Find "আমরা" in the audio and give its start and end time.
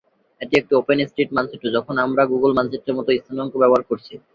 2.05-2.23